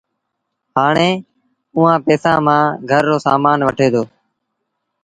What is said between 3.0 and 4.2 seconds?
رو سامآݩ وٺي دو